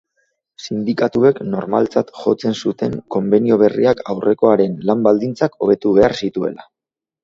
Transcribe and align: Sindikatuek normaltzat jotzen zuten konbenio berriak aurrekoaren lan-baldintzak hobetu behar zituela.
Sindikatuek 0.67 1.41
normaltzat 1.49 2.09
jotzen 2.23 2.57
zuten 2.65 2.97
konbenio 3.19 3.61
berriak 3.67 4.05
aurrekoaren 4.17 4.77
lan-baldintzak 4.91 5.65
hobetu 5.65 5.99
behar 6.03 6.23
zituela. 6.27 6.73